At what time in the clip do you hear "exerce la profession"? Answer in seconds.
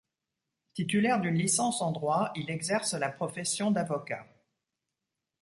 2.49-3.69